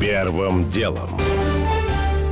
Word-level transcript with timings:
Первым 0.00 0.68
делом. 0.68 1.08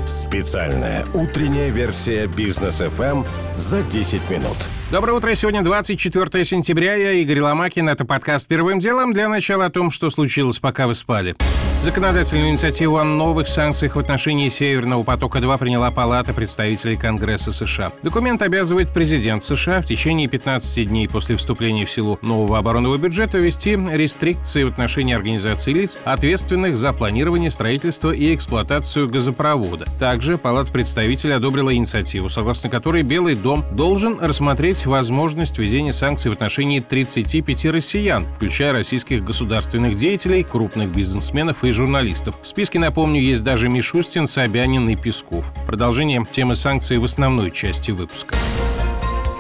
Специальная 0.07 1.07
утренняя 1.15 1.71
версия 1.71 2.27
бизнес 2.27 2.83
FM 2.83 3.27
за 3.57 3.83
10 3.83 4.29
минут. 4.29 4.57
Доброе 4.91 5.13
утро. 5.15 5.35
Сегодня 5.35 5.63
24 5.63 6.45
сентября. 6.45 6.95
Я 6.95 7.13
Игорь 7.13 7.41
Ломакин. 7.41 7.89
Это 7.89 8.05
подкаст 8.05 8.47
«Первым 8.49 8.81
делом». 8.81 9.15
Для 9.15 9.29
начала 9.29 9.67
о 9.67 9.71
том, 9.71 9.91
что 9.91 10.11
случилось, 10.11 10.59
пока 10.59 10.87
вы 10.87 10.95
спали. 10.95 11.37
Законодательную 11.85 12.49
инициативу 12.49 12.97
о 12.97 13.05
новых 13.05 13.47
санкциях 13.47 13.97
в 13.97 13.99
отношении 13.99 14.49
«Северного 14.49 15.03
потока-2» 15.05 15.59
приняла 15.59 15.91
Палата 15.91 16.33
представителей 16.33 16.97
Конгресса 16.97 17.53
США. 17.53 17.93
Документ 18.03 18.41
обязывает 18.41 18.89
президент 18.89 19.45
США 19.45 19.83
в 19.83 19.87
течение 19.87 20.27
15 20.27 20.89
дней 20.89 21.07
после 21.11 21.37
вступления 21.37 21.85
в 21.85 21.91
силу 21.91 22.19
нового 22.23 22.57
оборонного 22.57 22.97
бюджета 22.97 23.37
ввести 23.37 23.79
рестрикции 23.93 24.65
в 24.65 24.69
отношении 24.69 25.15
организаций 25.15 25.75
лиц, 25.75 25.99
ответственных 26.05 26.79
за 26.79 26.95
планирование, 26.95 27.51
строительство 27.51 28.13
и 28.13 28.35
эксплуатацию 28.35 29.07
газопровода. 29.11 29.85
Также 30.01 30.39
Палата 30.39 30.73
представителей 30.73 31.35
одобрила 31.35 31.75
инициативу, 31.75 32.31
согласно 32.31 32.71
которой 32.71 33.03
Белый 33.03 33.35
дом 33.35 33.63
должен 33.73 34.19
рассмотреть 34.21 34.87
возможность 34.87 35.59
введения 35.59 35.93
санкций 35.93 36.31
в 36.31 36.35
отношении 36.35 36.81
35 36.81 37.67
россиян, 37.67 38.27
включая 38.35 38.73
российских 38.73 39.23
государственных 39.23 39.97
деятелей, 39.97 40.45
крупных 40.45 40.89
бизнесменов 40.89 41.63
и 41.63 41.74
журналистов. 41.75 42.37
В 42.41 42.47
списке, 42.47 42.79
напомню, 42.79 43.21
есть 43.21 43.45
даже 43.45 43.69
Мишустин, 43.69 44.27
Собянин 44.27 44.89
и 44.89 44.97
Песков. 44.97 45.53
Продолжение 45.67 46.25
темы 46.31 46.57
санкций 46.57 46.99
в 46.99 47.05
основной 47.05 47.51
части 47.51 47.91
выпуска. 47.91 48.35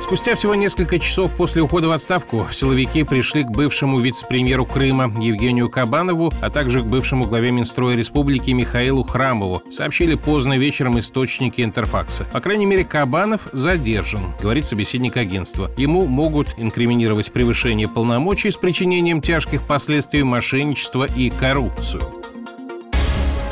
Спустя 0.04 0.34
всего 0.34 0.54
несколько 0.54 0.98
часов 0.98 1.32
после 1.34 1.62
ухода 1.62 1.88
в 1.88 1.92
отставку 1.92 2.46
силовики 2.52 3.04
пришли 3.04 3.42
к 3.42 3.50
бывшему 3.50 4.00
вице-премьеру 4.00 4.66
Крыма 4.66 5.10
Евгению 5.18 5.70
Кабанову, 5.70 6.30
а 6.42 6.50
также 6.50 6.80
к 6.80 6.84
бывшему 6.84 7.24
главе 7.24 7.50
Минстроя 7.52 7.96
Республики 7.96 8.50
Михаилу 8.50 9.02
Храмову, 9.02 9.62
сообщили 9.72 10.14
поздно 10.14 10.58
вечером 10.58 10.98
источники 10.98 11.62
Интерфакса. 11.62 12.24
По 12.30 12.42
крайней 12.42 12.66
мере, 12.66 12.84
Кабанов 12.84 13.48
задержан, 13.52 14.34
говорит 14.42 14.66
собеседник 14.66 15.16
агентства. 15.16 15.70
Ему 15.78 16.06
могут 16.06 16.48
инкриминировать 16.58 17.32
превышение 17.32 17.88
полномочий 17.88 18.50
с 18.50 18.56
причинением 18.56 19.22
тяжких 19.22 19.62
последствий 19.62 20.22
мошенничества 20.22 21.06
и 21.16 21.30
коррупцию. 21.30 22.02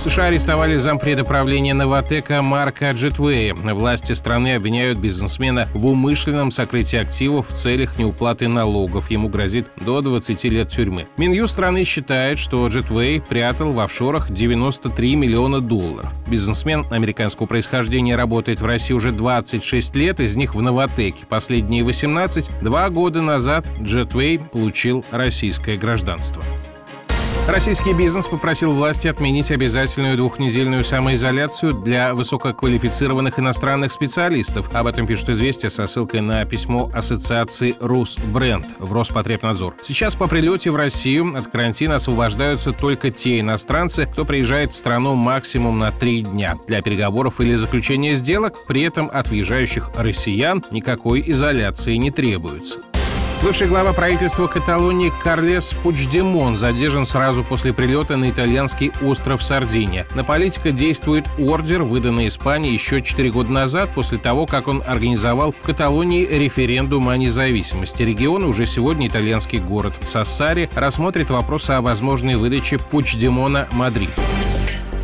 США 0.02 0.24
арестовали 0.24 0.78
зампреда 0.78 1.22
правления 1.22 1.74
Новотека 1.74 2.42
Марка 2.42 2.90
Джетвея. 2.90 3.54
Власти 3.54 4.14
страны 4.14 4.56
обвиняют 4.56 4.98
бизнесмена 4.98 5.68
в 5.74 5.86
умышленном 5.86 6.50
сокрытии 6.50 6.98
активов 6.98 7.48
в 7.48 7.54
целях 7.54 8.00
неуплаты 8.00 8.48
налогов. 8.48 9.12
Ему 9.12 9.28
грозит 9.28 9.68
до 9.76 10.00
20 10.00 10.42
лет 10.46 10.70
тюрьмы. 10.70 11.06
Минюс 11.18 11.52
страны 11.52 11.84
считает, 11.84 12.40
что 12.40 12.66
Джетвей 12.66 13.20
прятал 13.20 13.70
в 13.70 13.78
офшорах 13.78 14.32
93 14.32 15.14
миллиона 15.14 15.60
долларов. 15.60 16.10
Бизнесмен 16.26 16.84
американского 16.90 17.46
происхождения 17.46 18.16
работает 18.16 18.60
в 18.60 18.66
России 18.66 18.94
уже 18.94 19.12
26 19.12 19.94
лет, 19.94 20.18
из 20.18 20.34
них 20.34 20.56
в 20.56 20.62
Новотеке. 20.62 21.26
Последние 21.28 21.84
18. 21.84 22.50
Два 22.60 22.90
года 22.90 23.22
назад 23.22 23.64
Джетвей 23.80 24.40
получил 24.40 25.04
российское 25.12 25.76
гражданство. 25.76 26.42
Российский 27.48 27.92
бизнес 27.92 28.28
попросил 28.28 28.72
власти 28.72 29.08
отменить 29.08 29.50
обязательную 29.50 30.16
двухнедельную 30.16 30.84
самоизоляцию 30.84 31.72
для 31.72 32.14
высококвалифицированных 32.14 33.38
иностранных 33.40 33.90
специалистов. 33.90 34.72
Об 34.72 34.86
этом 34.86 35.08
пишет 35.08 35.30
«Известия» 35.30 35.68
со 35.68 35.88
ссылкой 35.88 36.20
на 36.20 36.44
письмо 36.44 36.88
Ассоциации 36.94 37.74
«Русбренд» 37.80 38.66
в 38.78 38.92
Роспотребнадзор. 38.92 39.74
Сейчас 39.82 40.14
по 40.14 40.28
прилете 40.28 40.70
в 40.70 40.76
Россию 40.76 41.36
от 41.36 41.48
карантина 41.48 41.96
освобождаются 41.96 42.70
только 42.70 43.10
те 43.10 43.40
иностранцы, 43.40 44.06
кто 44.06 44.24
приезжает 44.24 44.72
в 44.72 44.76
страну 44.76 45.16
максимум 45.16 45.78
на 45.78 45.90
три 45.90 46.22
дня 46.22 46.56
для 46.68 46.80
переговоров 46.80 47.40
или 47.40 47.56
заключения 47.56 48.14
сделок. 48.14 48.66
При 48.68 48.82
этом 48.82 49.10
от 49.12 49.28
въезжающих 49.28 49.90
россиян 49.96 50.62
никакой 50.70 51.22
изоляции 51.26 51.96
не 51.96 52.12
требуется. 52.12 52.78
Бывший 53.42 53.66
глава 53.66 53.92
правительства 53.92 54.46
Каталонии 54.46 55.12
Карлес 55.24 55.74
Пучдемон 55.82 56.56
задержан 56.56 57.04
сразу 57.04 57.42
после 57.42 57.72
прилета 57.72 58.16
на 58.16 58.30
итальянский 58.30 58.92
остров 59.02 59.42
Сардиния. 59.42 60.06
На 60.14 60.22
политика 60.22 60.70
действует 60.70 61.26
ордер, 61.40 61.82
выданный 61.82 62.28
Испании 62.28 62.70
еще 62.70 63.02
4 63.02 63.32
года 63.32 63.50
назад, 63.50 63.90
после 63.96 64.18
того, 64.18 64.46
как 64.46 64.68
он 64.68 64.80
организовал 64.86 65.50
в 65.52 65.60
Каталонии 65.60 66.24
референдум 66.24 67.08
о 67.08 67.16
независимости 67.16 68.04
региона. 68.04 68.46
Уже 68.46 68.64
сегодня 68.64 69.08
итальянский 69.08 69.58
город 69.58 69.94
Сассари 70.06 70.70
рассмотрит 70.76 71.30
вопрос 71.30 71.68
о 71.68 71.80
возможной 71.80 72.36
выдаче 72.36 72.78
Пучдемона 72.78 73.66
Мадрид. 73.72 74.10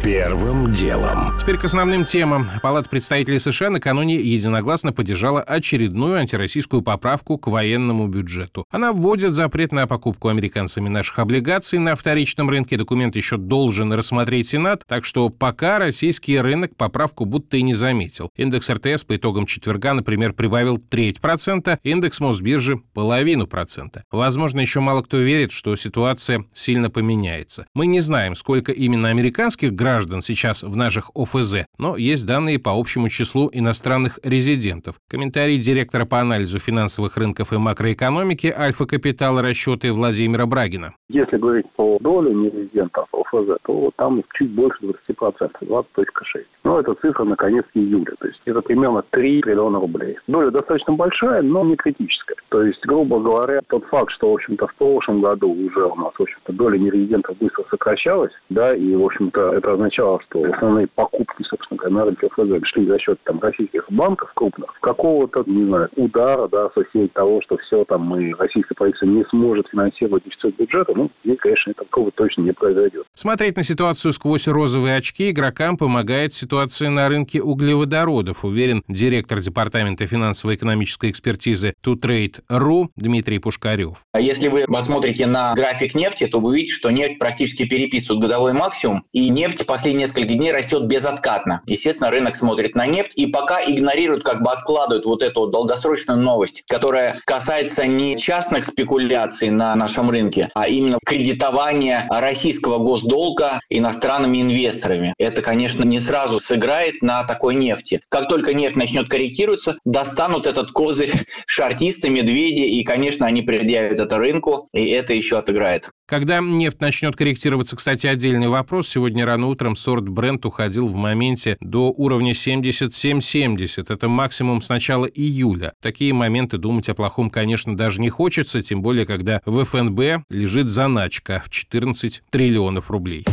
Первым 0.02 0.70
делом. 0.70 1.36
Теперь 1.40 1.58
к 1.58 1.64
основным 1.64 2.04
темам. 2.04 2.48
Палата 2.62 2.88
представителей 2.88 3.40
США 3.40 3.68
накануне 3.68 4.14
единогласно 4.14 4.92
поддержала 4.92 5.42
очередную 5.42 6.18
антироссийскую 6.18 6.82
поправку 6.82 7.36
к 7.36 7.48
военному 7.48 8.06
бюджету. 8.06 8.64
Она 8.70 8.92
вводит 8.92 9.32
запрет 9.32 9.72
на 9.72 9.88
покупку 9.88 10.28
американцами 10.28 10.88
наших 10.88 11.18
облигаций 11.18 11.80
на 11.80 11.96
вторичном 11.96 12.48
рынке. 12.48 12.76
Документ 12.76 13.16
еще 13.16 13.38
должен 13.38 13.92
рассмотреть 13.92 14.48
Сенат, 14.48 14.84
так 14.86 15.04
что 15.04 15.30
пока 15.30 15.80
российский 15.80 16.38
рынок 16.38 16.76
поправку 16.76 17.24
будто 17.24 17.56
и 17.56 17.62
не 17.62 17.74
заметил. 17.74 18.30
Индекс 18.36 18.70
РТС 18.70 19.02
по 19.02 19.16
итогам 19.16 19.46
четверга, 19.46 19.94
например, 19.94 20.32
прибавил 20.32 20.78
треть 20.78 21.20
процента, 21.20 21.80
индекс 21.82 22.20
Мосбиржи– 22.20 22.80
половину 22.94 23.48
процента. 23.48 24.04
Возможно, 24.12 24.60
еще 24.60 24.78
мало 24.78 25.02
кто 25.02 25.16
верит, 25.16 25.50
что 25.50 25.74
ситуация 25.74 26.44
сильно 26.54 26.88
поменяется. 26.88 27.66
Мы 27.74 27.86
не 27.86 27.98
знаем, 27.98 28.36
сколько 28.36 28.70
именно 28.70 29.08
американских 29.08 29.72
граждан 29.72 29.87
граждан 29.88 30.20
сейчас 30.20 30.62
в 30.62 30.76
наших 30.76 31.10
ОФЗ, 31.14 31.64
но 31.78 31.96
есть 31.96 32.26
данные 32.26 32.58
по 32.58 32.72
общему 32.78 33.08
числу 33.08 33.48
иностранных 33.50 34.18
резидентов. 34.22 34.96
Комментарий 35.08 35.58
директора 35.58 36.04
по 36.04 36.20
анализу 36.20 36.58
финансовых 36.58 37.16
рынков 37.16 37.54
и 37.54 37.56
макроэкономики 37.56 38.48
Альфа 38.54 38.84
Капитала 38.84 39.40
расчеты 39.40 39.90
Владимира 39.90 40.44
Брагина. 40.44 40.92
Если 41.08 41.38
говорить 41.38 41.70
по 41.74 41.98
доле 42.00 42.34
нерезидентов 42.34 43.08
ОФЗ, 43.12 43.56
то 43.62 43.90
там 43.96 44.22
чуть 44.34 44.50
больше 44.50 44.78
20%, 44.84 45.50
20.6. 45.62 46.44
Но 46.64 46.80
это 46.80 46.94
цифра 47.00 47.24
на 47.24 47.36
конец 47.36 47.64
июля, 47.72 48.14
то 48.20 48.26
есть 48.26 48.42
это 48.44 48.60
примерно 48.60 49.02
3 49.10 49.40
триллиона 49.40 49.80
рублей. 49.80 50.18
Доля 50.26 50.50
достаточно 50.50 50.92
большая, 50.92 51.40
но 51.40 51.64
не 51.64 51.76
критическая. 51.76 52.36
То 52.50 52.62
есть, 52.62 52.84
грубо 52.84 53.20
говоря, 53.20 53.60
тот 53.68 53.86
факт, 53.86 54.10
что, 54.12 54.32
в 54.32 54.34
общем-то, 54.34 54.66
в 54.66 54.74
прошлом 54.74 55.22
году 55.22 55.50
уже 55.50 55.86
у 55.86 55.94
нас, 55.94 56.12
в 56.18 56.22
общем-то, 56.22 56.52
доля 56.52 56.78
нерезидентов 56.78 57.38
быстро 57.38 57.64
сокращалась, 57.70 58.32
да, 58.50 58.74
и, 58.74 58.94
в 58.94 59.02
общем-то, 59.02 59.54
это 59.54 59.72
означало, 59.78 60.20
что 60.28 60.42
основные 60.44 60.86
покупки, 60.88 61.42
собственно 61.44 61.78
говоря, 61.78 61.94
на 61.94 62.04
рынке 62.06 62.28
ФЗ 62.28 62.68
шли 62.68 62.86
за 62.86 62.98
счет 62.98 63.18
там 63.24 63.40
российских 63.40 63.84
банков 63.90 64.30
крупных, 64.34 64.74
какого-то, 64.80 65.44
не 65.46 65.64
знаю, 65.64 65.88
удара, 65.96 66.48
да, 66.48 66.70
со 66.74 66.84
всей 66.84 67.08
того, 67.08 67.40
что 67.42 67.56
все 67.58 67.84
там 67.84 68.02
мы, 68.02 68.34
российское 68.38 68.74
правительство 68.74 69.06
не 69.06 69.24
сможет 69.30 69.68
финансировать 69.68 70.24
дефицит 70.24 70.56
бюджета, 70.56 70.92
ну, 70.94 71.10
здесь, 71.24 71.38
конечно, 71.40 71.72
такого 71.74 72.10
точно 72.10 72.42
не 72.42 72.52
произойдет. 72.52 73.04
Смотреть 73.14 73.56
на 73.56 73.62
ситуацию 73.62 74.12
сквозь 74.12 74.48
розовые 74.48 74.96
очки 74.96 75.30
игрокам 75.30 75.76
помогает 75.76 76.32
ситуация 76.32 76.90
на 76.90 77.08
рынке 77.08 77.40
углеводородов, 77.40 78.44
уверен 78.44 78.82
директор 78.88 79.40
Департамента 79.40 80.06
финансово-экономической 80.06 81.10
экспертизы 81.10 81.74
TuTrade.ru 81.84 82.88
Дмитрий 82.96 83.38
Пушкарев. 83.38 83.98
А 84.12 84.20
если 84.20 84.48
вы 84.48 84.64
посмотрите 84.66 85.26
на 85.26 85.54
график 85.54 85.94
нефти, 85.94 86.26
то 86.26 86.40
вы 86.40 86.48
увидите, 86.50 86.72
что 86.72 86.90
нефть 86.90 87.18
практически 87.18 87.66
переписывает 87.68 88.22
годовой 88.22 88.52
максимум, 88.52 89.04
и 89.12 89.28
нефть 89.28 89.67
последние 89.68 90.06
несколько 90.06 90.34
дней 90.34 90.50
растет 90.50 90.86
безоткатно. 90.86 91.62
Естественно, 91.66 92.10
рынок 92.10 92.34
смотрит 92.34 92.74
на 92.74 92.86
нефть 92.86 93.12
и 93.14 93.26
пока 93.26 93.62
игнорирует, 93.62 94.24
как 94.24 94.42
бы 94.42 94.50
откладывает 94.50 95.04
вот 95.04 95.22
эту 95.22 95.40
вот 95.40 95.50
долгосрочную 95.52 96.18
новость, 96.18 96.64
которая 96.66 97.20
касается 97.24 97.86
не 97.86 98.16
частных 98.16 98.64
спекуляций 98.64 99.50
на 99.50 99.76
нашем 99.76 100.10
рынке, 100.10 100.48
а 100.54 100.66
именно 100.66 100.98
кредитования 101.04 102.08
российского 102.10 102.78
госдолга 102.78 103.60
иностранными 103.68 104.40
инвесторами. 104.40 105.14
Это, 105.18 105.42
конечно, 105.42 105.84
не 105.84 106.00
сразу 106.00 106.40
сыграет 106.40 107.02
на 107.02 107.22
такой 107.24 107.54
нефти. 107.54 108.00
Как 108.08 108.28
только 108.28 108.54
нефть 108.54 108.76
начнет 108.76 109.08
корректироваться, 109.08 109.76
достанут 109.84 110.46
этот 110.46 110.72
козырь 110.72 111.12
шартисты, 111.46 112.08
медведи, 112.08 112.62
и, 112.62 112.82
конечно, 112.84 113.26
они 113.26 113.42
предъявят 113.42 114.00
это 114.00 114.16
рынку, 114.16 114.68
и 114.72 114.88
это 114.88 115.12
еще 115.12 115.38
отыграет. 115.38 115.90
Когда 116.08 116.40
нефть 116.40 116.80
начнет 116.80 117.16
корректироваться, 117.16 117.76
кстати, 117.76 118.06
отдельный 118.06 118.48
вопрос. 118.48 118.88
Сегодня 118.88 119.26
рано 119.26 119.46
утром 119.48 119.76
сорт 119.76 120.04
Brent 120.04 120.46
уходил 120.46 120.86
в 120.88 120.94
моменте 120.94 121.58
до 121.60 121.92
уровня 121.94 122.32
77.70. 122.32 123.92
Это 123.92 124.08
максимум 124.08 124.62
с 124.62 124.70
начала 124.70 125.04
июля. 125.04 125.74
Такие 125.82 126.14
моменты 126.14 126.56
думать 126.56 126.88
о 126.88 126.94
плохом, 126.94 127.28
конечно, 127.28 127.76
даже 127.76 128.00
не 128.00 128.08
хочется, 128.08 128.62
тем 128.62 128.80
более, 128.80 129.04
когда 129.04 129.42
в 129.44 129.62
ФНБ 129.62 130.24
лежит 130.30 130.68
заначка 130.68 131.42
в 131.44 131.50
14 131.50 132.22
триллионов 132.30 132.90
рублей. 132.90 133.26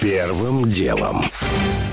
Первым 0.00 0.64
делом. 0.64 1.22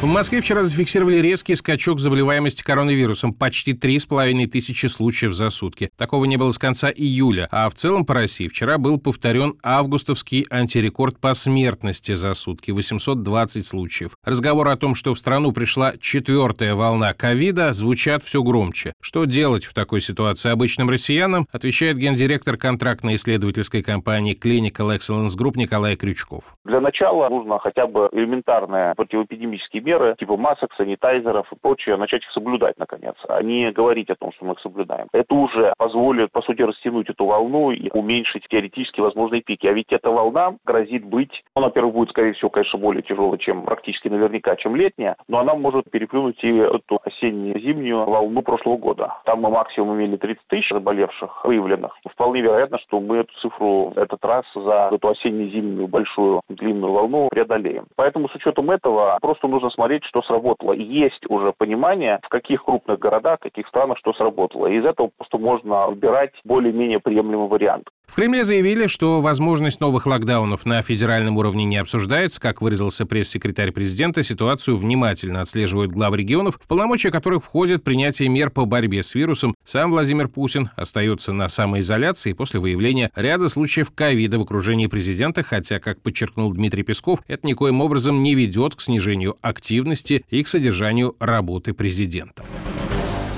В 0.01 0.07
Москве 0.07 0.41
вчера 0.41 0.63
зафиксировали 0.63 1.17
резкий 1.17 1.55
скачок 1.55 1.99
заболеваемости 1.99 2.61
коронавирусом. 2.61 3.33
Почти 3.33 3.73
3,5 3.73 4.45
тысячи 4.47 4.85
случаев 4.85 5.33
за 5.33 5.49
сутки. 5.49 5.89
Такого 5.97 6.25
не 6.25 6.37
было 6.37 6.51
с 6.51 6.59
конца 6.59 6.91
июля. 6.91 7.47
А 7.49 7.69
в 7.69 7.73
целом 7.73 8.05
по 8.05 8.13
России 8.13 8.47
вчера 8.47 8.77
был 8.77 8.99
повторен 8.99 9.55
августовский 9.63 10.45
антирекорд 10.51 11.19
по 11.19 11.33
смертности 11.33 12.13
за 12.13 12.33
сутки– 12.35 12.71
820 12.71 13.65
случаев. 13.65 14.11
Разговор 14.23 14.67
о 14.67 14.75
том, 14.75 14.93
что 14.93 15.13
в 15.13 15.17
страну 15.17 15.53
пришла 15.53 15.93
четвертая 15.99 16.75
волна 16.75 17.13
ковида, 17.13 17.73
звучат 17.73 18.23
все 18.23 18.43
громче. 18.43 18.93
Что 19.01 19.25
делать 19.25 19.65
в 19.65 19.73
такой 19.73 20.01
ситуации 20.01 20.51
обычным 20.51 20.89
россиянам, 20.89 21.47
отвечает 21.51 21.97
гендиректор 21.97 22.57
контрактной 22.57 23.15
исследовательской 23.15 23.81
компании 23.81 24.37
Clinical 24.39 24.95
Excellence 24.95 25.35
Group 25.35 25.53
Николай 25.55 25.95
Крючков. 25.95 26.53
Для 26.65 26.81
начала 26.81 27.29
нужно 27.29 27.57
хотя 27.59 27.84
бы 27.87 28.09
элементарные 28.11 28.93
противоэпидемические 28.95 29.81
меры 29.81 30.15
типа 30.17 30.37
масок, 30.37 30.73
санитайзеров 30.77 31.51
и 31.51 31.55
прочее, 31.55 31.97
начать 31.97 32.23
их 32.23 32.31
соблюдать, 32.31 32.77
наконец, 32.77 33.15
а 33.27 33.41
не 33.41 33.71
говорить 33.71 34.09
о 34.09 34.15
том, 34.15 34.31
что 34.33 34.45
мы 34.45 34.53
их 34.53 34.59
соблюдаем. 34.59 35.07
Это 35.11 35.33
уже 35.33 35.73
позволит, 35.77 36.31
по 36.31 36.41
сути, 36.41 36.61
растянуть 36.61 37.09
эту 37.09 37.25
волну 37.25 37.71
и 37.71 37.89
уменьшить 37.91 38.47
теоретически 38.49 39.01
возможные 39.01 39.41
пики. 39.41 39.67
А 39.67 39.73
ведь 39.73 39.91
эта 39.91 40.09
волна 40.09 40.55
грозит 40.65 41.05
быть, 41.05 41.43
ну, 41.55 41.63
во-первых, 41.63 41.93
будет, 41.93 42.09
скорее 42.09 42.33
всего, 42.33 42.49
конечно, 42.49 42.79
более 42.79 43.01
тяжелой, 43.01 43.37
чем 43.37 43.63
практически 43.63 44.07
наверняка, 44.07 44.55
чем 44.55 44.75
летняя, 44.75 45.15
но 45.27 45.39
она 45.39 45.55
может 45.55 45.89
переплюнуть 45.89 46.43
и 46.43 46.55
эту 46.55 46.99
осенне-зимнюю 47.03 48.05
волну 48.05 48.41
прошлого 48.41 48.77
года. 48.77 49.17
Там 49.25 49.41
мы 49.41 49.49
максимум 49.49 49.95
имели 49.95 50.17
30 50.17 50.47
тысяч 50.47 50.69
заболевших, 50.69 51.45
выявленных. 51.45 51.97
Вполне 52.09 52.41
вероятно, 52.41 52.79
что 52.79 52.99
мы 52.99 53.17
эту 53.17 53.33
цифру 53.41 53.93
этот 53.95 54.23
раз 54.23 54.45
за 54.53 54.89
эту 54.91 55.09
осенне-зимнюю 55.09 55.87
большую 55.87 56.41
длинную 56.49 56.93
волну 56.93 57.29
преодолеем. 57.29 57.74
Поэтому 57.95 58.29
с 58.29 58.35
учетом 58.35 58.71
этого 58.71 59.17
просто 59.21 59.47
нужно 59.47 59.69
смотреть, 59.69 60.03
что 60.05 60.21
сработало. 60.21 60.73
Есть 60.73 61.25
уже 61.29 61.53
понимание, 61.53 62.19
в 62.23 62.29
каких 62.29 62.63
крупных 62.63 62.99
городах, 62.99 63.39
в 63.39 63.43
каких 63.43 63.67
странах 63.67 63.97
что 63.97 64.13
сработало. 64.13 64.67
И 64.67 64.77
из 64.77 64.85
этого 64.85 65.11
просто 65.17 65.37
можно 65.37 65.87
выбирать 65.87 66.33
более-менее 66.43 66.99
приемлемый 66.99 67.47
вариант. 67.47 67.89
В 68.07 68.15
Кремле 68.15 68.45
заявили, 68.45 68.87
что 68.87 69.19
возможность 69.19 69.81
новых 69.81 70.05
локдаунов 70.05 70.65
на 70.65 70.81
федеральном 70.81 71.37
уровне 71.37 71.65
не 71.65 71.77
обсуждается. 71.77 72.39
Как 72.39 72.61
выразился 72.61 73.05
пресс-секретарь 73.05 73.71
президента, 73.71 74.23
ситуацию 74.23 74.77
внимательно 74.77 75.41
отслеживают 75.41 75.91
главы 75.91 76.17
регионов, 76.17 76.59
в 76.61 76.67
полномочия 76.67 77.11
которых 77.11 77.43
входит 77.43 77.83
принятие 77.83 78.29
мер 78.29 78.51
по 78.51 78.65
борьбе 78.65 79.03
с 79.03 79.15
вирусом. 79.15 79.55
Сам 79.65 79.91
Владимир 79.91 80.27
Путин 80.29 80.69
остается 80.75 81.33
на 81.33 81.49
самоизоляции 81.49 82.33
после 82.33 82.59
выявления 82.59 83.11
ряда 83.15 83.49
случаев 83.49 83.91
ковида 83.91 84.39
в 84.39 84.43
окружении 84.43 84.87
президента, 84.87 85.43
хотя, 85.43 85.79
как 85.79 86.01
подчеркнул 86.01 86.53
Дмитрий 86.53 86.83
Песков, 86.83 87.19
это 87.27 87.45
никоим 87.45 87.81
образом 87.81 88.23
не 88.23 88.35
ведет 88.35 88.75
к 88.75 88.81
снижению 88.81 89.35
активности 89.41 90.23
и 90.29 90.43
к 90.43 90.47
содержанию 90.47 91.15
работы 91.19 91.73
президента. 91.73 92.45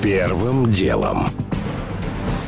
Первым 0.02 0.72
делом. 0.72 1.30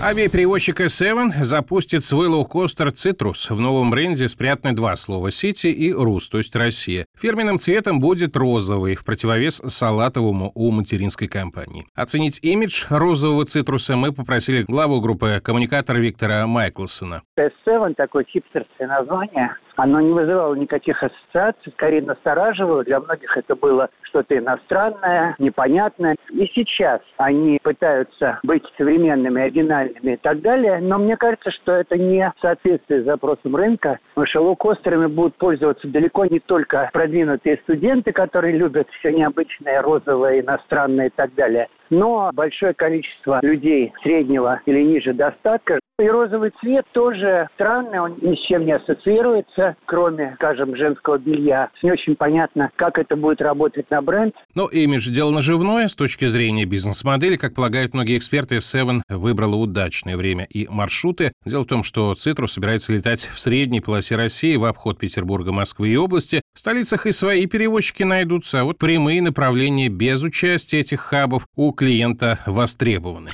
Авиаперевозчик 0.01 0.79
S7 0.79 1.43
запустит 1.43 2.05
свой 2.05 2.27
лоукостер 2.27 2.91
«Цитрус». 2.91 3.49
В 3.49 3.59
новом 3.59 3.91
бренде 3.91 4.29
спрятаны 4.29 4.73
два 4.73 4.95
слова 4.95 5.29
«Сити» 5.29 5.67
и 5.67 5.91
«Рус», 5.91 6.29
то 6.29 6.37
есть 6.37 6.55
«Россия». 6.55 7.03
Фирменным 7.17 7.59
цветом 7.59 7.99
будет 7.99 8.37
розовый, 8.37 8.95
в 8.95 9.03
противовес 9.03 9.57
салатовому 9.57 10.53
у 10.55 10.71
материнской 10.71 11.27
компании. 11.27 11.85
Оценить 11.95 12.39
имидж 12.41 12.85
розового 12.89 13.43
«Цитруса» 13.43 13.97
мы 13.97 14.13
попросили 14.13 14.63
главу 14.63 15.01
группы 15.01 15.41
коммуникатора 15.43 15.97
Виктора 15.97 16.47
Майклсона. 16.47 17.23
S7– 17.37 17.93
такое 17.97 18.23
хипстерское 18.23 18.87
название– 18.87 19.53
оно 19.81 20.01
не 20.01 20.11
вызывало 20.11 20.55
никаких 20.55 21.01
ассоциаций, 21.01 21.71
скорее 21.71 22.01
настораживало. 22.01 22.83
Для 22.83 22.99
многих 22.99 23.37
это 23.37 23.55
было 23.55 23.89
что-то 24.01 24.37
иностранное, 24.37 25.35
непонятное. 25.39 26.17
И 26.31 26.45
сейчас 26.53 27.01
они 27.17 27.59
пытаются 27.63 28.39
быть 28.43 28.63
современными, 28.77 29.41
оригинальными 29.41 30.13
и 30.13 30.17
так 30.17 30.41
далее. 30.41 30.79
Но 30.81 30.97
мне 30.97 31.15
кажется, 31.15 31.51
что 31.51 31.73
это 31.73 31.97
не 31.97 32.31
соответствует 32.41 33.05
запросам 33.05 33.55
рынка, 33.55 33.99
потому 34.09 34.27
что 34.27 34.41
лоукостерами 34.41 35.07
будут 35.07 35.35
пользоваться 35.35 35.87
далеко 35.87 36.25
не 36.25 36.39
только 36.39 36.89
продвинутые 36.91 37.57
студенты, 37.63 38.11
которые 38.11 38.57
любят 38.57 38.87
все 38.99 39.11
необычное, 39.11 39.81
розовое, 39.81 40.41
иностранное 40.41 41.07
и 41.07 41.11
так 41.15 41.33
далее, 41.35 41.69
но 41.89 42.31
большое 42.33 42.73
количество 42.73 43.39
людей 43.41 43.93
среднего 44.01 44.61
или 44.65 44.81
ниже 44.81 45.13
достатка 45.13 45.79
и 45.99 46.07
розовый 46.07 46.51
цвет 46.61 46.85
тоже 46.93 47.49
странный, 47.55 47.99
он 47.99 48.17
ни 48.21 48.35
с 48.35 48.39
чем 48.47 48.65
не 48.65 48.71
ассоциируется, 48.71 49.75
кроме, 49.85 50.33
скажем, 50.35 50.75
женского 50.75 51.17
белья. 51.17 51.69
Не 51.83 51.91
очень 51.91 52.15
понятно, 52.15 52.71
как 52.77 52.97
это 52.97 53.15
будет 53.17 53.41
работать 53.41 53.89
на 53.91 54.01
бренд. 54.01 54.33
Но 54.55 54.67
имидж 54.67 55.09
дело 55.09 55.31
наживное. 55.31 55.89
С 55.89 55.95
точки 55.95 56.25
зрения 56.25 56.65
бизнес-модели, 56.65 57.35
как 57.35 57.53
полагают 57.53 57.93
многие 57.93 58.17
эксперты, 58.17 58.57
Seven 58.57 59.01
выбрала 59.09 59.55
удачное 59.55 60.15
время 60.15 60.45
и 60.49 60.67
маршруты. 60.69 61.33
Дело 61.45 61.63
в 61.63 61.67
том, 61.67 61.83
что 61.83 62.13
Цитрус 62.15 62.53
собирается 62.53 62.93
летать 62.93 63.21
в 63.21 63.39
средней 63.39 63.81
полосе 63.81 64.15
России 64.15 64.55
в 64.55 64.63
обход 64.65 64.97
Петербурга, 64.99 65.51
Москвы 65.51 65.89
и 65.89 65.97
области. 65.97 66.41
В 66.59 66.61
столицах 66.61 67.05
и 67.05 67.13
свои 67.13 67.45
перевозчики 67.45 68.03
найдутся, 68.03 68.59
а 68.59 68.63
вот 68.65 68.79
прямые 68.79 69.21
направления 69.21 69.87
без 69.87 70.23
участия 70.23 70.81
этих 70.81 70.99
хабов 70.99 71.47
у 71.55 71.71
клиента 71.71 72.39
востребованы. 72.45 73.29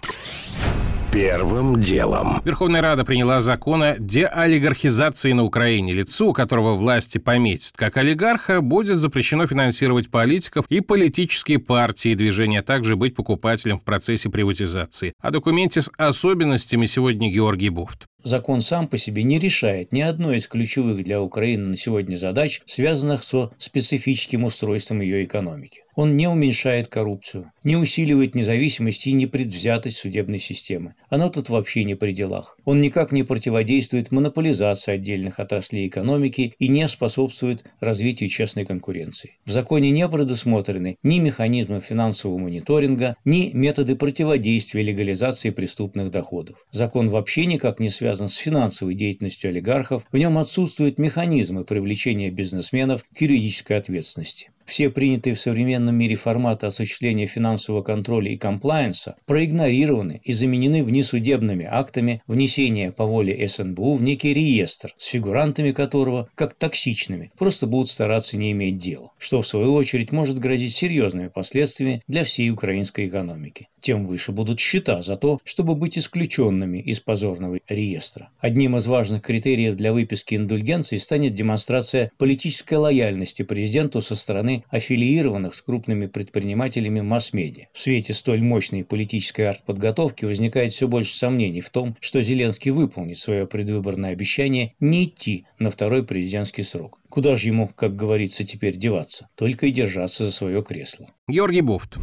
Первым 1.12 1.80
делом. 1.80 2.44
Верховная 2.45 2.83
Рада 2.83 3.04
приняла 3.04 3.42
закон 3.42 3.81
о 3.81 3.98
деолигархизации 3.98 5.31
на 5.31 5.44
Украине. 5.44 5.94
Лицу, 5.94 6.33
которого 6.33 6.75
власти 6.75 7.18
пометят 7.18 7.74
как 7.75 7.98
олигарха, 7.98 8.62
будет 8.62 9.00
запрещено 9.00 9.48
финансировать 9.48 10.12
политиков 10.12 10.68
и 10.69 10.81
политические 10.81 11.57
партии 11.57 12.12
и 12.12 12.16
движения, 12.16 12.60
а 12.60 12.63
также 12.63 12.95
быть 12.95 13.16
покупателем 13.16 13.80
в 13.80 13.83
процессе 13.83 14.30
приватизации. 14.30 15.13
О 15.19 15.31
документе 15.31 15.81
с 15.81 15.89
особенностями 15.98 16.86
сегодня 16.86 17.31
Георгий 17.31 17.69
Буфт 17.69 18.06
закон 18.25 18.60
сам 18.60 18.89
по 18.89 18.98
себе 18.98 19.24
не 19.24 19.39
решает 19.39 19.94
ни 19.94 20.01
одной 20.01 20.38
из 20.38 20.48
ключевых 20.48 21.04
для 21.04 21.22
Украины 21.22 21.69
на 21.69 21.77
сегодня 21.77 22.18
задач, 22.18 22.62
связанных 22.66 23.24
со 23.24 23.54
специфическим 23.57 24.44
устройством 24.44 25.00
ее 25.00 25.24
экономики. 25.24 25.84
Он 25.95 26.18
не 26.18 26.27
уменьшает 26.27 26.89
коррупцию, 26.89 27.53
не 27.63 27.77
усиливает 27.77 28.36
независимость 28.36 29.07
и 29.07 29.13
непредвзятость 29.13 29.97
судебной 29.97 30.39
системы. 30.39 30.95
Она 31.07 31.30
тут 31.30 31.47
вообще 31.47 31.86
не 31.86 31.95
при 31.95 32.12
делах. 32.12 32.57
Он 32.65 32.81
никак 32.81 33.13
не 33.13 33.24
противодействует 33.24 34.12
монополизации 34.12 34.92
отдельных 34.92 35.39
отраслей 35.39 35.88
экономики 35.88 36.53
и 36.59 36.68
не 36.68 36.88
способствует 36.89 37.63
развитию 37.80 38.30
честной 38.30 38.65
конкуренции. 38.65 39.38
В 39.45 39.51
законе 39.51 39.89
не 39.89 40.07
предусмотрены 40.09 40.97
ни 41.01 41.19
механизмы 41.19 41.80
финансового 41.80 42.39
мониторинга, 42.39 43.15
ни 43.24 43.51
методы 43.53 43.95
противодействия 43.95 44.83
легализации 44.83 45.50
преступных 45.50 46.12
доходов. 46.12 46.57
Закон 46.71 47.07
вообще 47.07 47.45
никак 47.45 47.80
не 47.80 47.89
связан 47.89 48.27
с 48.27 48.36
финансовой 48.36 48.95
деятельностью 48.95 49.50
олигархов, 49.50 50.06
в 50.12 50.18
нем 50.18 50.38
отсутствуют 50.38 51.00
механизмы 51.00 51.63
привлечения 51.63 52.31
бизнесменов 52.31 53.06
к 53.06 53.22
юридической 53.22 53.77
ответственности. 53.77 54.50
Все 54.65 54.89
принятые 54.89 55.36
в 55.36 55.39
современном 55.39 55.95
мире 55.95 56.15
форматы 56.15 56.65
осуществления 56.65 57.27
финансового 57.27 57.84
контроля 57.84 58.31
и 58.31 58.38
комплайенса 58.38 59.15
проигнорированы 59.27 60.22
и 60.24 60.34
заменены 60.34 60.84
внесудебными 60.84 61.65
актами 61.69 62.24
внесения 62.25 62.91
по 62.91 63.05
воле 63.05 63.48
СНБУ 63.48 63.93
в 63.93 64.01
некий 64.01 64.34
реестр, 64.34 64.91
с 64.98 65.05
фигурантами 65.05 65.72
которого, 65.72 66.29
как 66.34 66.55
токсичными, 66.55 67.31
просто 67.38 67.67
будут 67.67 67.89
стараться 67.89 68.38
не 68.38 68.51
иметь 68.53 68.79
дела, 68.79 69.12
что 69.19 69.41
в 69.41 69.48
свою 69.48 69.74
очередь 69.74 70.12
может 70.12 70.39
грозить 70.39 70.74
серьезными 70.74 71.27
последствиями 71.27 72.01
для 72.07 72.24
всей 72.24 72.50
украинской 72.50 73.07
экономики. 73.07 73.67
Тем 73.86 74.08
выше 74.08 74.32
будут 74.32 74.60
счета 74.60 75.04
за 75.04 75.15
то, 75.15 75.39
чтобы 75.44 75.75
быть 75.75 75.96
исключенными 75.96 76.80
из 76.80 77.00
позорного 77.00 77.60
реестра. 77.70 78.30
Одним 78.39 78.75
из 78.77 78.88
важных 78.88 79.22
критериев 79.22 79.75
для 79.75 79.94
выписки 79.94 80.34
индульгенций 80.34 80.98
станет 80.98 81.36
демонстрация 81.36 82.12
политической 82.18 82.80
лояльности 82.80 83.44
президенту 83.44 84.01
со 84.01 84.15
стороны 84.15 84.63
аффилированных 84.70 85.54
с 85.54 85.62
крупными 85.62 86.08
предпринимателями 86.08 87.01
масс-медиа. 87.01 87.65
В 87.74 87.80
свете 87.80 88.15
столь 88.15 88.42
мощной 88.42 88.84
политической 88.84 89.50
артподготовки 89.50 90.25
возникает 90.25 90.72
все 90.72 90.88
больше 90.88 91.15
сомнений 91.15 91.62
в 91.62 91.70
том, 91.70 91.96
что 92.00 92.24
Зеленский 92.24 92.72
выполнит 92.72 93.20
свое 93.20 93.46
предвыборное 93.46 94.13
обещание 94.13 94.74
не 94.80 95.04
идти 95.04 95.46
на 95.60 95.70
второй 95.70 96.04
президентский 96.04 96.63
срок. 96.63 97.00
Куда 97.08 97.36
же 97.36 97.50
ему, 97.50 97.68
как 97.68 97.96
говорится, 97.96 98.44
теперь 98.46 98.77
деваться? 98.77 99.30
Только 99.36 99.68
и 99.68 99.72
держаться 99.72 100.25
за 100.25 100.32
свое 100.32 100.63
кресло. 100.63 101.12
Георгий 101.27 101.62
Буфт. 101.62 102.00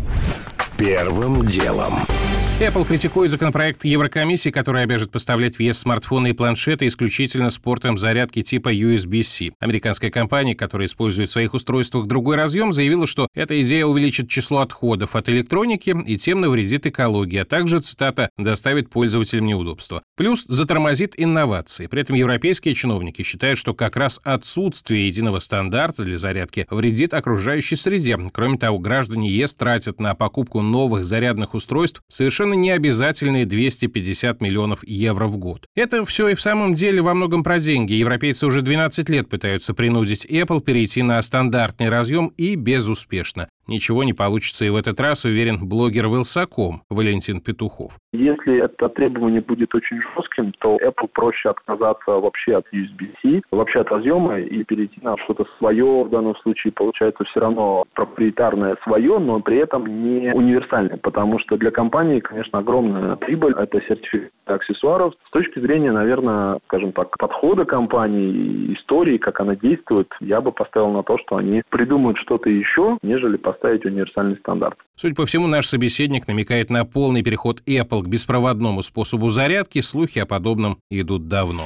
Первым 0.82 1.46
делом. 1.46 1.92
Apple 2.62 2.86
критикует 2.86 3.32
законопроект 3.32 3.84
Еврокомиссии, 3.84 4.50
который 4.50 4.84
обяжет 4.84 5.10
поставлять 5.10 5.56
в 5.56 5.60
ЕС 5.60 5.80
смартфоны 5.80 6.30
и 6.30 6.32
планшеты 6.32 6.86
исключительно 6.86 7.50
с 7.50 7.58
портом 7.58 7.98
зарядки 7.98 8.40
типа 8.42 8.72
USB-C. 8.72 9.50
Американская 9.58 10.12
компания, 10.12 10.54
которая 10.54 10.86
использует 10.86 11.30
в 11.30 11.32
своих 11.32 11.54
устройствах 11.54 12.06
другой 12.06 12.36
разъем, 12.36 12.72
заявила, 12.72 13.08
что 13.08 13.26
эта 13.34 13.60
идея 13.62 13.86
увеличит 13.86 14.28
число 14.28 14.60
отходов 14.60 15.16
от 15.16 15.28
электроники 15.28 15.96
и 16.06 16.16
тем 16.16 16.40
навредит 16.40 16.86
экологии, 16.86 17.38
а 17.38 17.44
также, 17.44 17.80
цитата, 17.80 18.30
доставит 18.38 18.90
пользователям 18.90 19.46
неудобства. 19.46 20.04
Плюс 20.16 20.44
затормозит 20.46 21.14
инновации. 21.16 21.88
При 21.88 22.02
этом 22.02 22.14
европейские 22.14 22.76
чиновники 22.76 23.22
считают, 23.22 23.58
что 23.58 23.74
как 23.74 23.96
раз 23.96 24.20
отсутствие 24.22 25.08
единого 25.08 25.40
стандарта 25.40 26.04
для 26.04 26.16
зарядки 26.16 26.68
вредит 26.70 27.12
окружающей 27.12 27.74
среде. 27.74 28.16
Кроме 28.32 28.56
того, 28.56 28.78
граждане 28.78 29.28
ЕС 29.28 29.56
тратят 29.56 29.98
на 29.98 30.14
покупку 30.14 30.60
новых 30.72 31.04
зарядных 31.04 31.54
устройств 31.54 32.02
совершенно 32.08 32.54
необязательные 32.54 33.46
250 33.46 34.40
миллионов 34.40 34.82
евро 34.84 35.28
в 35.28 35.36
год. 35.36 35.66
Это 35.76 36.04
все 36.04 36.28
и 36.28 36.34
в 36.34 36.40
самом 36.40 36.74
деле 36.74 37.00
во 37.02 37.14
многом 37.14 37.44
про 37.44 37.60
деньги. 37.60 37.92
Европейцы 37.92 38.46
уже 38.46 38.62
12 38.62 39.08
лет 39.08 39.28
пытаются 39.28 39.74
принудить 39.74 40.26
Apple 40.26 40.60
перейти 40.60 41.02
на 41.02 41.22
стандартный 41.22 41.88
разъем 41.88 42.32
и 42.36 42.56
безуспешно. 42.56 43.48
Ничего 43.68 44.04
не 44.04 44.12
получится 44.12 44.64
и 44.64 44.70
в 44.70 44.76
этот 44.76 44.98
раз, 45.00 45.24
уверен 45.24 45.58
блогер 45.62 46.08
Вилсаком 46.08 46.82
Валентин 46.90 47.40
Петухов. 47.40 47.96
Если 48.12 48.58
это 48.58 48.88
требование 48.88 49.40
будет 49.40 49.74
очень 49.74 50.00
жестким, 50.14 50.52
то 50.58 50.76
Apple 50.76 51.08
проще 51.12 51.50
отказаться 51.50 52.10
вообще 52.10 52.56
от 52.56 52.66
USB-C, 52.72 53.42
вообще 53.50 53.80
от 53.80 53.90
разъема 53.90 54.40
и 54.40 54.64
перейти 54.64 55.00
на 55.02 55.16
что-то 55.18 55.46
свое. 55.58 56.04
В 56.04 56.10
данном 56.10 56.36
случае 56.36 56.72
получается 56.72 57.24
все 57.24 57.40
равно 57.40 57.84
проприетарное 57.94 58.76
свое, 58.82 59.18
но 59.18 59.40
при 59.40 59.58
этом 59.58 59.86
не 59.86 60.32
универсальное, 60.32 60.96
потому 60.96 61.38
что 61.38 61.56
для 61.56 61.70
компании, 61.70 62.20
конечно, 62.20 62.58
огромная 62.58 63.16
прибыль– 63.16 63.54
это 63.58 63.80
сертификат 63.80 64.32
аксессуаров. 64.46 65.14
С 65.26 65.30
точки 65.30 65.58
зрения, 65.60 65.92
наверное, 65.92 66.58
скажем 66.66 66.92
так, 66.92 67.16
подхода 67.16 67.64
компании, 67.64 68.74
истории, 68.74 69.18
как 69.18 69.40
она 69.40 69.56
действует, 69.56 70.08
я 70.20 70.40
бы 70.40 70.52
поставил 70.52 70.90
на 70.90 71.02
то, 71.02 71.18
что 71.18 71.36
они 71.36 71.62
придумают 71.68 72.18
что-то 72.18 72.50
еще, 72.50 72.98
нежели 73.02 73.36
поставить 73.52 73.84
универсальный 73.84 74.36
стандарт. 74.38 74.78
Судя 74.96 75.14
по 75.14 75.26
всему, 75.26 75.46
наш 75.46 75.66
собеседник 75.66 76.26
намекает 76.26 76.70
на 76.70 76.84
полный 76.84 77.22
переход 77.22 77.62
Apple 77.66 78.02
к 78.02 78.08
беспроводному 78.08 78.82
способу 78.82 79.30
зарядки. 79.30 79.80
Слухи 79.80 80.18
о 80.18 80.26
подобном 80.26 80.78
идут 80.90 81.28
давно. 81.28 81.64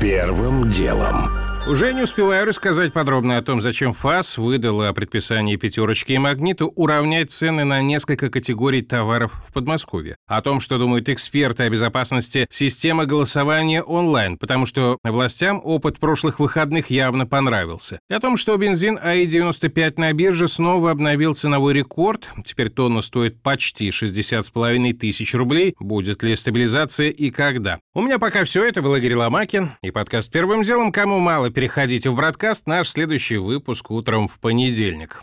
Первым 0.00 0.68
делом. 0.68 1.51
Уже 1.64 1.94
не 1.94 2.02
успеваю 2.02 2.44
рассказать 2.44 2.92
подробно 2.92 3.38
о 3.38 3.42
том, 3.42 3.62
зачем 3.62 3.92
ФАС 3.92 4.36
выдала 4.36 4.92
предписание 4.92 5.56
пятерочки 5.56 6.10
и 6.10 6.18
магниту 6.18 6.72
уравнять 6.74 7.30
цены 7.30 7.62
на 7.62 7.80
несколько 7.80 8.30
категорий 8.30 8.82
товаров 8.82 9.40
в 9.46 9.52
Подмосковье. 9.52 10.16
О 10.26 10.42
том, 10.42 10.58
что 10.58 10.78
думают 10.78 11.08
эксперты 11.08 11.62
о 11.62 11.70
безопасности 11.70 12.48
системы 12.50 13.06
голосования 13.06 13.80
онлайн, 13.80 14.38
потому 14.38 14.66
что 14.66 14.98
властям 15.04 15.60
опыт 15.62 16.00
прошлых 16.00 16.40
выходных 16.40 16.90
явно 16.90 17.26
понравился. 17.26 18.00
И 18.10 18.14
о 18.14 18.18
том, 18.18 18.36
что 18.36 18.56
бензин 18.56 18.98
АИ-95 19.00 19.94
на 19.98 20.12
бирже 20.12 20.48
снова 20.48 20.90
обновил 20.90 21.36
ценовой 21.36 21.74
рекорд. 21.74 22.28
Теперь 22.44 22.70
тонна 22.70 23.02
стоит 23.02 23.40
почти 23.40 23.90
60,5 23.90 24.92
тысяч 24.94 25.32
рублей. 25.32 25.76
Будет 25.78 26.24
ли 26.24 26.34
стабилизация 26.34 27.10
и 27.10 27.30
когда? 27.30 27.78
У 27.94 28.02
меня 28.02 28.18
пока 28.18 28.42
все. 28.42 28.64
Это 28.64 28.82
был 28.82 28.96
Игорь 28.96 29.14
Ломакин 29.14 29.70
и 29.80 29.92
подкаст 29.92 30.32
«Первым 30.32 30.64
делом». 30.64 30.90
Кому 30.90 31.20
мало 31.20 31.51
переходите 31.52 32.10
в 32.10 32.16
бродкаст. 32.16 32.66
Наш 32.66 32.88
следующий 32.88 33.36
выпуск 33.36 33.90
утром 33.90 34.26
в 34.26 34.40
понедельник. 34.40 35.22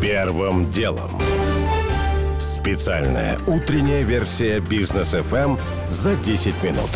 Первым 0.00 0.70
делом. 0.70 1.10
Специальная 2.38 3.38
утренняя 3.46 4.02
версия 4.02 4.60
бизнес 4.60 5.14
FM 5.14 5.58
за 5.88 6.14
10 6.16 6.62
минут. 6.62 6.90